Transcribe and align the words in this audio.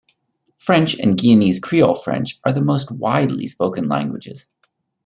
French 0.57 0.95
and 0.95 1.15
Guianese 1.15 1.61
Creole 1.61 1.93
French 1.93 2.39
are 2.43 2.53
the 2.53 2.63
most 2.63 2.89
widely 2.91 3.45
spoken 3.45 3.87
languages. 3.87 4.47